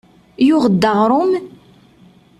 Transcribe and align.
Yuɣ-d 0.47 0.83
aɣrum? 0.91 1.31